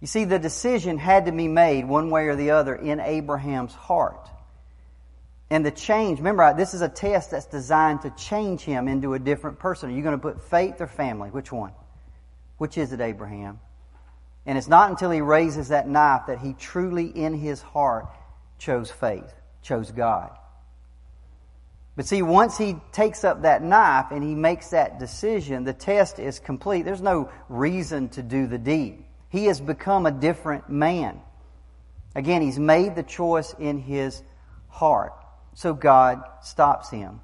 [0.00, 3.74] You see, the decision had to be made one way or the other in Abraham's
[3.74, 4.28] heart.
[5.50, 9.18] And the change, remember, this is a test that's designed to change him into a
[9.18, 9.90] different person.
[9.90, 11.30] Are you going to put faith or family?
[11.30, 11.72] Which one?
[12.58, 13.58] Which is it, Abraham?
[14.44, 18.06] And it's not until he raises that knife that he truly, in his heart,
[18.58, 20.37] chose faith, chose God.
[21.98, 26.20] But see, once he takes up that knife and he makes that decision, the test
[26.20, 26.84] is complete.
[26.84, 29.02] There's no reason to do the deed.
[29.30, 31.20] He has become a different man.
[32.14, 34.22] Again, he's made the choice in his
[34.68, 35.12] heart.
[35.54, 37.20] So God stops him.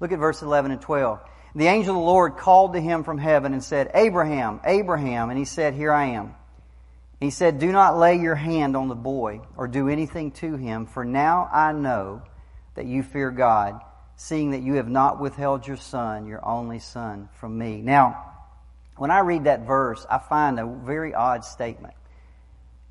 [0.00, 1.20] Look at verse 11 and 12.
[1.54, 5.28] The angel of the Lord called to him from heaven and said, Abraham, Abraham.
[5.28, 6.34] And he said, Here I am.
[7.20, 10.86] He said, Do not lay your hand on the boy or do anything to him,
[10.86, 12.22] for now I know
[12.76, 13.78] that you fear God,
[14.22, 17.80] seeing that you have not withheld your son, your only son, from me.
[17.80, 18.34] Now,
[18.98, 21.94] when I read that verse, I find a very odd statement.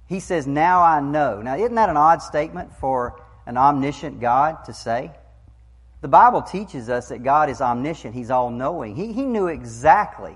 [0.08, 1.44] He says, Now I know.
[1.44, 5.12] Now, isn't that an odd statement for an omniscient God to say?
[6.02, 8.16] The Bible teaches us that God is omniscient.
[8.16, 8.96] He's all knowing.
[8.96, 10.36] He, he knew exactly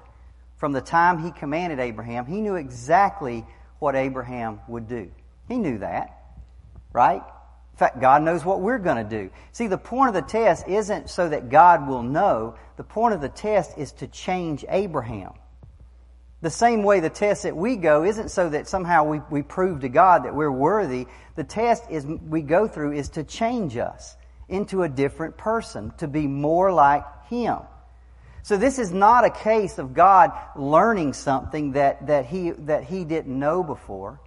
[0.57, 3.47] from the time He commanded Abraham, He knew exactly
[3.79, 5.09] what Abraham would do.
[5.47, 6.21] He knew that,
[6.91, 7.23] right?
[7.73, 9.31] In fact, God knows what we're going to do.
[9.51, 12.55] See, the point of the test isn't so that God will know.
[12.77, 15.33] The point of the test is to change Abraham.
[16.41, 19.79] The same way the test that we go isn't so that somehow we, we prove
[19.81, 21.07] to God that we're worthy.
[21.35, 24.17] The test is we go through is to change us
[24.49, 27.59] into a different person, to be more like Him.
[28.43, 33.05] So this is not a case of God learning something that, that, he, that He
[33.05, 34.19] didn't know before.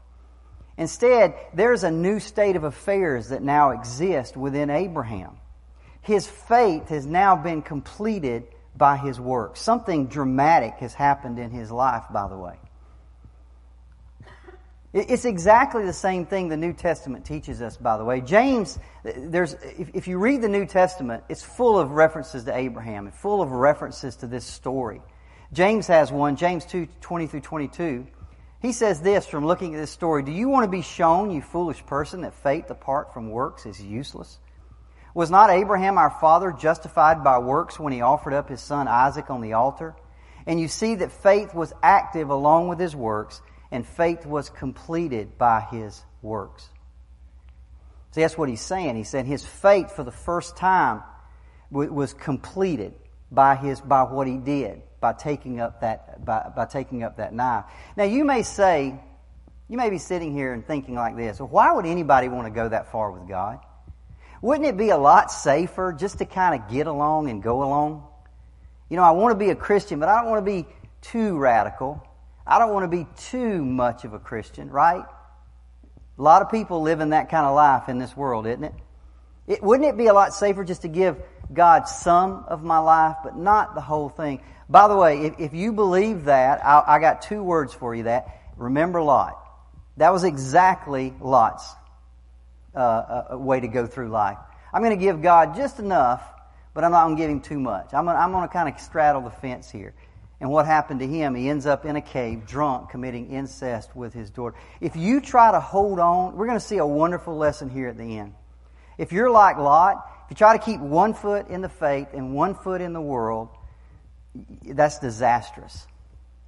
[0.79, 5.37] Instead, there's a new state of affairs that now exists within Abraham.
[6.03, 8.45] His faith has now been completed
[8.77, 9.57] by his work.
[9.57, 12.57] Something dramatic has happened in his life, by the way.
[14.93, 18.23] It's exactly the same thing the New Testament teaches us, by the way.
[18.23, 23.15] James, there's, if you read the New Testament, it's full of references to Abraham and
[23.15, 25.03] full of references to this story.
[25.53, 28.07] James has one, James 2, 20 through 22.
[28.61, 31.43] He says this from looking at this story Do you want to be shown, you
[31.43, 34.39] foolish person, that faith apart from works is useless?
[35.15, 39.31] Was not Abraham our father justified by works when he offered up his son Isaac
[39.31, 39.95] on the altar?
[40.47, 43.41] And you see that faith was active along with his works,
[43.71, 46.69] and faith was completed by his works.
[48.13, 48.97] See, that's what he's saying.
[48.97, 51.03] He said his faith for the first time
[51.71, 52.95] was completed
[53.31, 57.33] by his by what he did by taking up that by, by taking up that
[57.33, 57.65] knife.
[57.97, 58.99] Now you may say,
[59.69, 62.69] you may be sitting here and thinking like this: Why would anybody want to go
[62.69, 63.61] that far with God?
[64.43, 68.07] Wouldn't it be a lot safer just to kind of get along and go along?
[68.89, 70.67] You know, I want to be a Christian, but I don't want to be
[71.01, 72.07] too radical.
[72.47, 75.05] I don't want to be too much of a Christian, right?
[76.19, 78.75] A lot of people live in that kind of life in this world, isn't it?
[79.47, 81.17] it wouldn't it be a lot safer just to give
[81.53, 84.41] God some of my life, but not the whole thing?
[84.69, 88.05] By the way, if, if you believe that, I, I got two words for you
[88.05, 88.29] that.
[88.57, 89.39] Remember Lot.
[89.99, 91.75] That was exactly Lot's
[92.75, 94.39] uh, a way to go through life.
[94.73, 96.23] I'm going to give God just enough,
[96.75, 97.95] but I'm not going to give Him too much.
[97.95, 99.95] I'm going I'm going to kind of straddle the fence here.
[100.41, 101.35] And what happened to him?
[101.35, 104.55] He ends up in a cave, drunk, committing incest with his daughter.
[104.81, 107.97] If you try to hold on, we're going to see a wonderful lesson here at
[107.97, 108.35] the end.
[108.99, 112.35] If you're like Lot, if you try to keep one foot in the faith and
[112.35, 113.49] one foot in the world,
[114.65, 115.87] that's disastrous.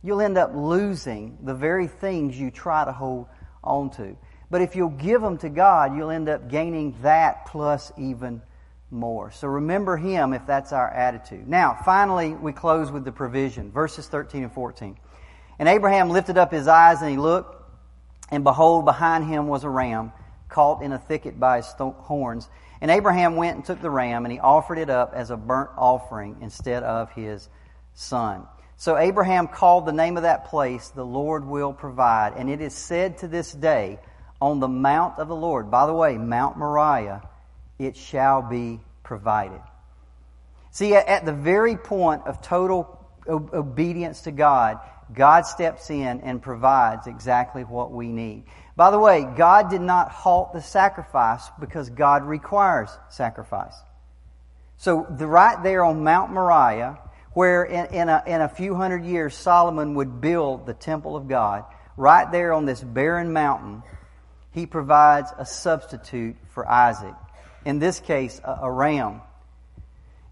[0.03, 3.27] You'll end up losing the very things you try to hold
[3.62, 4.17] on to.
[4.51, 8.43] But if you'll give them to God, you'll end up gaining that plus even
[8.91, 9.31] more.
[9.31, 11.47] So remember Him if that's our attitude.
[11.47, 13.71] Now, finally, we close with the provision.
[13.71, 14.99] Verses 13 and 14.
[15.59, 17.57] And Abraham lifted up his eyes and he looked,
[18.31, 20.12] and behold, behind him was a ram
[20.49, 22.49] caught in a thicket by his horns.
[22.81, 25.71] And Abraham went and took the ram and he offered it up as a burnt
[25.77, 27.49] offering instead of his
[27.95, 28.47] son.
[28.77, 32.35] So Abraham called the name of that place, the Lord will provide.
[32.37, 33.99] And it is said to this day,
[34.41, 37.29] on the mount of the Lord, by the way, Mount Moriah,
[37.79, 39.61] it shall be provided.
[40.71, 44.79] See, at the very point of total obedience to God,
[45.13, 48.45] God steps in and provides exactly what we need.
[48.79, 53.75] By the way, God did not halt the sacrifice because God requires sacrifice.
[54.77, 56.97] So, the, right there on Mount Moriah,
[57.33, 61.27] where in, in, a, in a few hundred years Solomon would build the temple of
[61.27, 61.64] God,
[61.97, 63.83] right there on this barren mountain,
[64.53, 67.17] he provides a substitute for Isaac
[67.64, 69.23] in this case, a, a ram.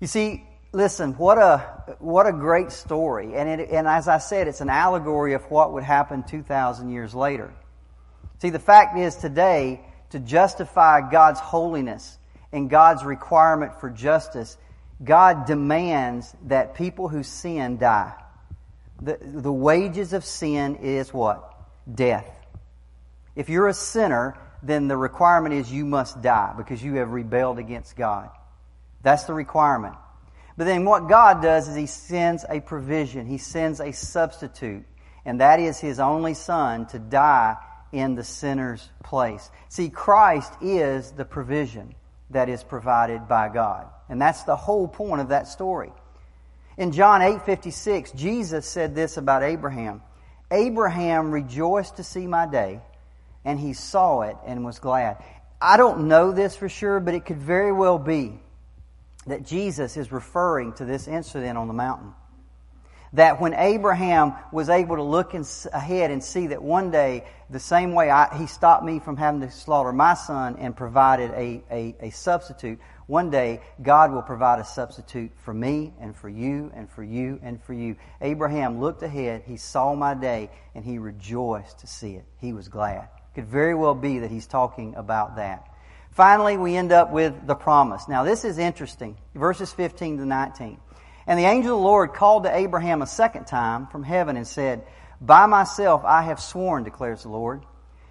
[0.01, 1.59] You see, listen, what a,
[1.99, 3.35] what a great story.
[3.35, 7.13] And, it, and as I said, it's an allegory of what would happen 2,000 years
[7.13, 7.53] later.
[8.39, 12.19] See, the fact is today, to justify God's holiness
[12.53, 14.57] and God's requirement for justice,
[15.03, 18.15] God demands that people who sin die.
[19.01, 21.55] The, the wages of sin is what?
[21.93, 22.31] Death.
[23.35, 27.59] If you're a sinner, then the requirement is you must die because you have rebelled
[27.59, 28.31] against God.
[29.03, 29.95] That's the requirement.
[30.57, 33.27] But then what God does is He sends a provision.
[33.27, 34.85] He sends a substitute.
[35.27, 37.57] And that is His only Son to die
[37.93, 39.51] in the sinner's place.
[39.69, 41.95] See, Christ is the provision
[42.31, 43.87] that is provided by God.
[44.09, 45.93] And that's the whole point of that story.
[46.77, 50.03] In John 8:56, Jesus said this about Abraham.
[50.51, 52.81] Abraham rejoiced to see my day,
[53.45, 55.17] and he saw it and was glad.
[55.61, 58.41] I don't know this for sure, but it could very well be
[59.27, 62.15] that Jesus is referring to this incident on the mountain.
[63.17, 67.59] That when Abraham was able to look in, ahead and see that one day, the
[67.59, 71.63] same way I, he stopped me from having to slaughter my son and provided a,
[71.71, 76.71] a, a substitute, one day God will provide a substitute for me and for you
[76.75, 77.97] and for you and for you.
[78.21, 82.27] Abraham looked ahead, he saw my day, and he rejoiced to see it.
[82.39, 83.09] He was glad.
[83.35, 85.69] Could very well be that he's talking about that.
[86.11, 88.09] Finally, we end up with the promise.
[88.09, 89.17] Now, this is interesting.
[89.35, 90.79] Verses 15 to 19.
[91.27, 94.47] And the angel of the Lord called to Abraham a second time from heaven and
[94.47, 94.85] said,
[95.21, 97.65] By myself I have sworn, declares the Lord,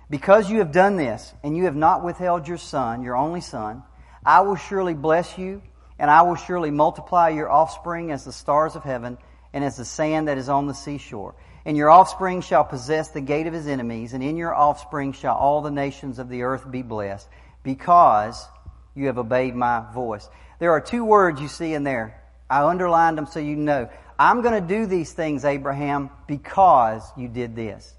[0.10, 3.84] because you have done this, and you have not withheld your son, your only son,
[4.26, 5.62] I will surely bless you,
[5.98, 9.18] and I will surely multiply your offspring as the stars of heaven
[9.54, 11.36] and as the sand that is on the seashore.
[11.66, 15.36] And your offspring shall possess the gate of his enemies, and in your offspring shall
[15.36, 17.28] all the nations of the earth be blessed,
[17.64, 18.46] because
[18.94, 20.28] you have obeyed my voice.
[20.60, 22.22] There are two words you see in there.
[22.50, 23.90] I underlined them so you know.
[24.18, 27.94] I'm going to do these things, Abraham, because you did this.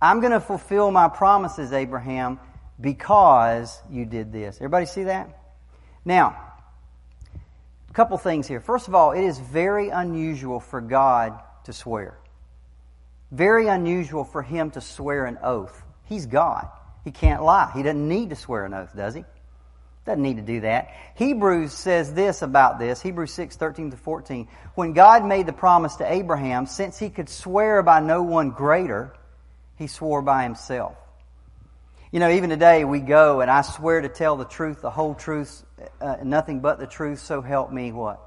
[0.00, 2.38] I'm going to fulfill my promises, Abraham,
[2.80, 4.56] because you did this.
[4.56, 5.38] Everybody see that?
[6.04, 6.36] Now,
[7.88, 8.60] a couple things here.
[8.60, 12.18] First of all, it is very unusual for God to swear.
[13.30, 15.82] Very unusual for him to swear an oath.
[16.04, 16.68] He's God.
[17.04, 17.70] He can't lie.
[17.74, 19.24] He doesn't need to swear an oath, does he?
[20.04, 20.88] Doesn't need to do that.
[21.14, 23.00] Hebrews says this about this.
[23.00, 24.48] Hebrews 6, 13 to 14.
[24.74, 29.14] When God made the promise to Abraham, since he could swear by no one greater,
[29.76, 30.96] he swore by himself.
[32.12, 35.14] You know, even today we go and I swear to tell the truth, the whole
[35.14, 35.64] truth,
[36.00, 38.20] uh, nothing but the truth, so help me what?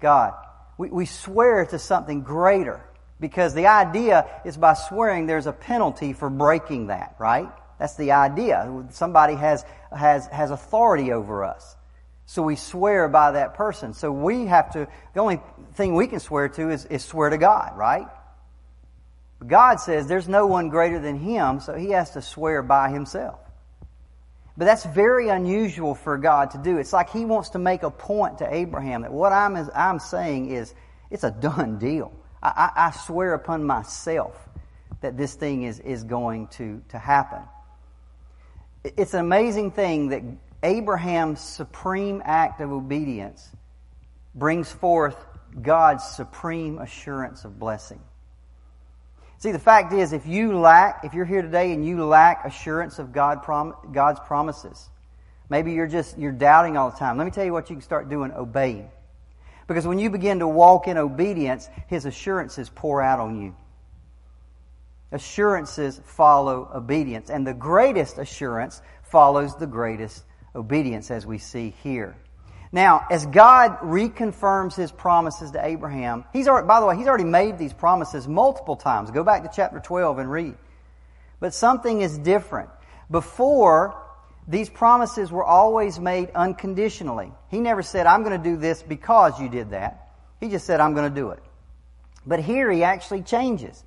[0.00, 0.34] God.
[0.78, 2.80] We, we swear to something greater.
[3.20, 7.48] Because the idea is by swearing there's a penalty for breaking that, right?
[7.78, 8.86] That's the idea.
[8.90, 9.64] Somebody has,
[9.96, 11.76] has, has authority over us.
[12.26, 13.94] So we swear by that person.
[13.94, 15.40] So we have to, the only
[15.74, 18.06] thing we can swear to is, is swear to God, right?
[19.46, 23.38] God says there's no one greater than Him, so He has to swear by Himself.
[24.56, 26.78] But that's very unusual for God to do.
[26.78, 30.50] It's like He wants to make a point to Abraham that what I'm, I'm saying
[30.50, 30.74] is,
[31.10, 32.12] it's a done deal.
[32.42, 34.36] I, I, swear upon myself
[35.00, 37.40] that this thing is, is going to, to happen.
[38.96, 40.22] It's an amazing thing that
[40.62, 43.48] Abraham's supreme act of obedience
[44.34, 45.16] brings forth
[45.60, 48.00] God's supreme assurance of blessing.
[49.38, 52.98] See, the fact is, if you lack, if you're here today and you lack assurance
[52.98, 54.88] of God prom- God's promises,
[55.48, 57.16] maybe you're just, you're doubting all the time.
[57.16, 58.90] Let me tell you what you can start doing, obeying.
[59.68, 63.54] Because when you begin to walk in obedience, His assurances pour out on you.
[65.12, 67.30] Assurances follow obedience.
[67.30, 72.16] And the greatest assurance follows the greatest obedience, as we see here.
[72.70, 77.24] Now, as God reconfirms His promises to Abraham, He's already, by the way, He's already
[77.24, 79.10] made these promises multiple times.
[79.10, 80.54] Go back to chapter 12 and read.
[81.40, 82.68] But something is different.
[83.10, 83.96] Before,
[84.46, 87.32] these promises were always made unconditionally.
[87.50, 90.10] He never said, I'm going to do this because you did that.
[90.40, 91.42] He just said, I'm going to do it.
[92.26, 93.84] But here he actually changes.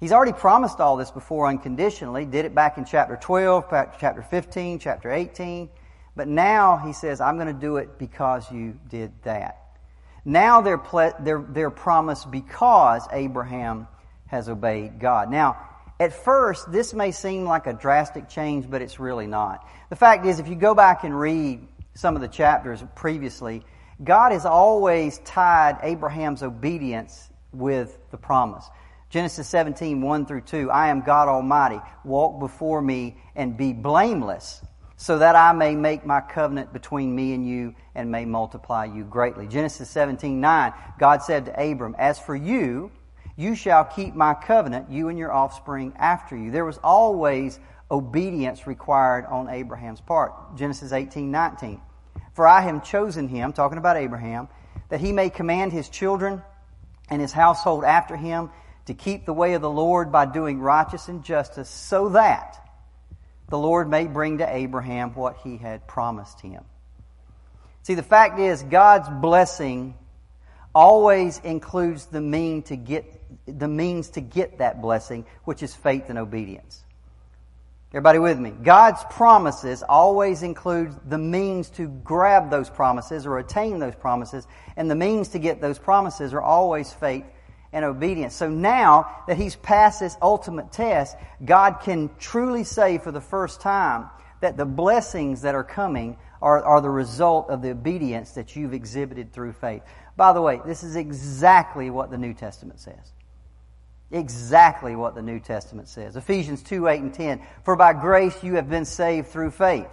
[0.00, 3.64] He's already promised all this before unconditionally, did it back in chapter 12,
[3.98, 5.68] chapter 15, chapter 18.
[6.14, 9.58] But now he says, I'm going to do it because you did that.
[10.24, 13.88] Now they're, ple- they're, they're promised because Abraham
[14.26, 15.30] has obeyed God.
[15.30, 15.56] Now,
[16.00, 19.66] at first, this may seem like a drastic change, but it's really not.
[19.90, 23.64] The fact is, if you go back and read some of the chapters previously,
[24.04, 28.64] God has always tied Abraham's obedience with the promise.
[29.10, 31.80] Genesis 17, 1 through 2, I am God Almighty.
[32.04, 34.60] Walk before me and be blameless,
[34.96, 39.04] so that I may make my covenant between me and you and may multiply you
[39.04, 39.46] greatly.
[39.46, 42.90] Genesis 17, 9, God said to Abram, As for you,
[43.34, 46.50] you shall keep my covenant, you and your offspring after you.
[46.50, 47.58] There was always
[47.90, 50.56] obedience required on Abraham's part.
[50.56, 51.80] Genesis 18, 19.
[52.34, 54.48] For I have chosen him, talking about Abraham,
[54.90, 56.42] that he may command his children
[57.08, 58.50] and his household after him
[58.88, 62.58] to keep the way of the Lord by doing righteous and justice, so that
[63.50, 66.64] the Lord may bring to Abraham what he had promised him.
[67.82, 69.94] See, the fact is, God's blessing
[70.74, 73.04] always includes the mean to get
[73.46, 76.82] the means to get that blessing, which is faith and obedience.
[77.90, 78.52] Everybody with me?
[78.52, 84.46] God's promises always include the means to grab those promises or attain those promises,
[84.78, 87.26] and the means to get those promises are always faith
[87.72, 88.34] and obedience.
[88.34, 93.60] So now that He's passed this ultimate test, God can truly say for the first
[93.60, 94.08] time
[94.40, 98.74] that the blessings that are coming are, are the result of the obedience that you've
[98.74, 99.82] exhibited through faith.
[100.16, 103.12] By the way, this is exactly what the New Testament says.
[104.10, 106.16] Exactly what the New Testament says.
[106.16, 107.42] Ephesians 2, 8 and 10.
[107.64, 109.88] For by grace you have been saved through faith.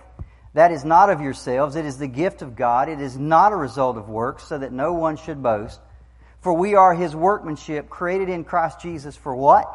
[0.54, 1.76] That is not of yourselves.
[1.76, 2.88] It is the gift of God.
[2.88, 5.82] It is not a result of works, so that no one should boast.
[6.46, 9.68] For we are His workmanship, created in Christ Jesus for what?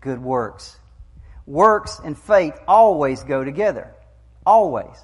[0.00, 0.78] Good works.
[1.44, 3.92] Works and faith always go together.
[4.46, 4.96] Always.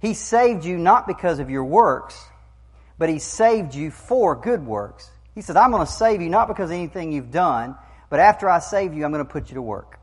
[0.00, 2.18] He saved you not because of your works,
[2.96, 5.10] but He saved you for good works.
[5.34, 7.76] He says, I'm going to save you not because of anything you've done,
[8.08, 10.00] but after I save you, I'm going to put you to work.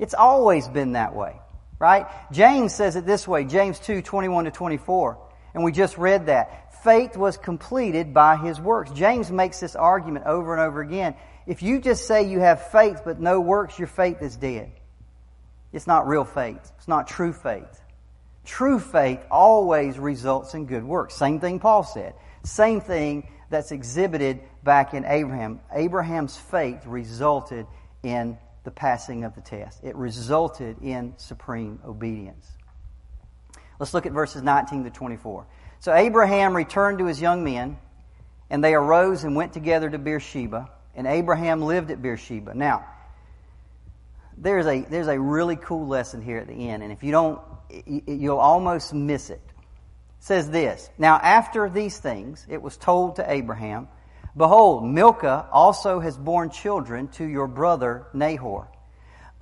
[0.00, 1.36] It's always been that way,
[1.78, 2.08] right?
[2.32, 5.27] James says it this way, James 2, 21 to 24.
[5.54, 6.82] And we just read that.
[6.84, 8.90] Faith was completed by his works.
[8.92, 11.14] James makes this argument over and over again.
[11.46, 14.70] If you just say you have faith but no works, your faith is dead.
[15.72, 16.60] It's not real faith.
[16.76, 17.82] It's not true faith.
[18.44, 21.14] True faith always results in good works.
[21.14, 22.14] Same thing Paul said.
[22.44, 25.60] Same thing that's exhibited back in Abraham.
[25.72, 27.66] Abraham's faith resulted
[28.02, 29.82] in the passing of the test.
[29.82, 32.57] It resulted in supreme obedience.
[33.78, 35.46] Let's look at verses 19 to 24.
[35.80, 37.78] So Abraham returned to his young men,
[38.50, 42.54] and they arose and went together to Beersheba, and Abraham lived at Beersheba.
[42.54, 42.84] Now,
[44.36, 47.40] there's a, there's a really cool lesson here at the end, and if you don't,
[48.06, 49.40] you'll almost miss it
[50.20, 53.88] says this Now, after these things, it was told to Abraham,
[54.36, 58.68] Behold, Milcah also has borne children to your brother Nahor.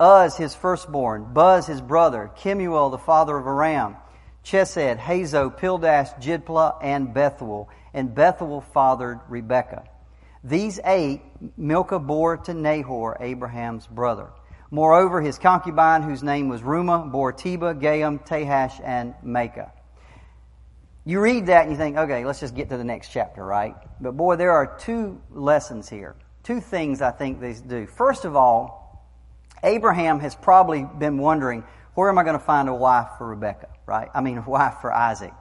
[0.01, 3.95] Uz, his firstborn, Buz, his brother, Kemuel, the father of Aram,
[4.47, 7.67] Chesed, Hazo, Pildash, Jidlapah, and Bethuel.
[7.93, 9.83] And Bethuel fathered Rebekah.
[10.43, 11.21] These eight
[11.57, 14.29] Milcah bore to Nahor, Abraham's brother.
[14.71, 19.71] Moreover, his concubine, whose name was Reumah, bore Tebah, Gaham, Tahash, and Maacah.
[21.03, 23.75] You read that and you think, okay, let's just get to the next chapter, right?
[23.99, 26.15] But boy, there are two lessons here.
[26.43, 27.85] Two things I think these do.
[27.85, 28.77] First of all,
[29.63, 31.63] Abraham has probably been wondering,
[31.97, 34.07] where am I going to find a wife for Rebecca, right?
[34.13, 35.33] I mean, a wife for Isaac.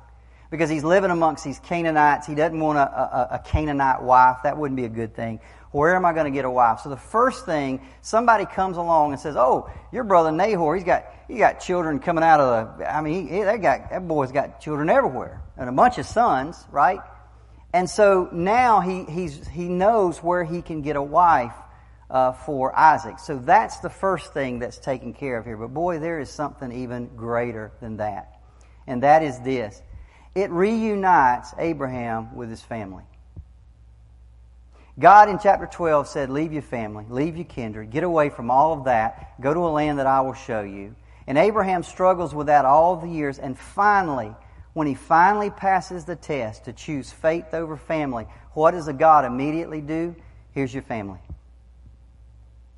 [0.50, 2.26] Because he's living amongst these Canaanites.
[2.26, 4.38] He doesn't want a, a, a Canaanite wife.
[4.44, 5.40] That wouldn't be a good thing.
[5.72, 6.80] Where am I going to get a wife?
[6.80, 11.04] So the first thing, somebody comes along and says, "Oh, your brother Nahor, he's got
[11.28, 12.90] he got children coming out of the.
[12.90, 17.00] I mean, he, got that boy's got children everywhere and a bunch of sons, right?"
[17.74, 21.52] And so now he, he's, he knows where he can get a wife
[22.11, 23.18] uh, for Isaac.
[23.18, 25.57] So that's the first thing that's taken care of here.
[25.57, 28.40] But boy, there is something even greater than that.
[28.86, 29.82] And that is this.
[30.34, 33.04] It reunites Abraham with his family.
[34.98, 38.72] God in chapter 12 said, Leave your family, leave your kindred, get away from all
[38.72, 40.94] of that, go to a land that I will show you.
[41.26, 44.34] And Abraham struggles with that all the years, and finally,
[44.72, 49.24] when he finally passes the test to choose faith over family, what does a God
[49.24, 50.14] immediately do?
[50.52, 51.18] Here's your family.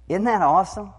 [0.08, 0.92] Isn't that awesome?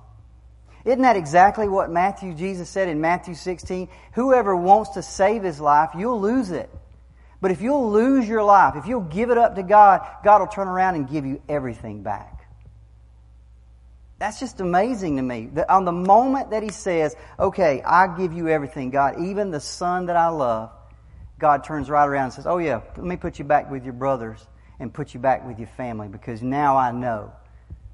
[0.86, 3.89] Isn't that exactly what Matthew, Jesus said in Matthew 16?
[4.14, 6.70] Whoever wants to save his life, you'll lose it.
[7.41, 10.47] But if you'll lose your life, if you'll give it up to God, God will
[10.47, 12.36] turn around and give you everything back.
[14.20, 15.49] That's just amazing to me.
[15.53, 19.62] That on the moment that He says, okay, I give you everything, God, even the
[19.62, 20.72] son that I love,
[21.39, 23.93] God turns right around and says, oh yeah, let me put you back with your
[23.93, 24.45] brothers
[24.78, 27.32] and put you back with your family because now I know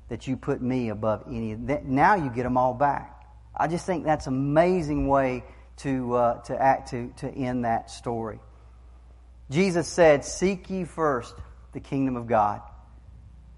[0.09, 1.55] that you put me above any.
[1.55, 3.11] That Now you get them all back.
[3.55, 5.43] I just think that's amazing way
[5.77, 8.39] to uh, to act to to end that story.
[9.49, 11.35] Jesus said, Seek ye first
[11.73, 12.61] the kingdom of God.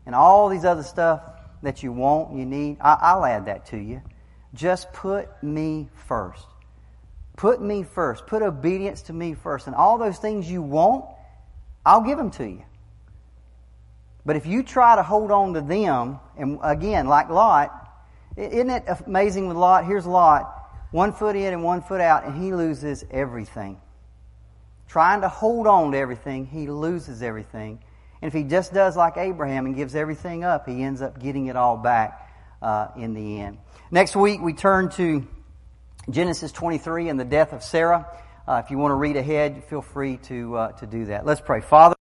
[0.05, 1.21] And all these other stuff
[1.63, 4.01] that you want, you need, I, will add that to you.
[4.53, 6.45] Just put me first.
[7.35, 8.25] Put me first.
[8.25, 9.67] Put obedience to me first.
[9.67, 11.05] And all those things you want,
[11.85, 12.63] I'll give them to you.
[14.27, 17.71] But if you try to hold on to them, and again, like Lot,
[18.35, 19.85] isn't it amazing with Lot?
[19.85, 20.53] Here's Lot,
[20.91, 23.81] one foot in and one foot out, and he loses everything
[24.87, 27.79] trying to hold on to everything, he loses everything.
[28.21, 31.47] And if he just does like Abraham and gives everything up, he ends up getting
[31.47, 33.59] it all back uh, in the end.
[33.91, 35.27] Next week, we turn to
[36.09, 38.07] Genesis 23 and the death of Sarah.
[38.47, 41.25] Uh, if you want to read ahead, feel free to, uh, to do that.
[41.25, 41.61] Let's pray.
[41.61, 41.93] Father,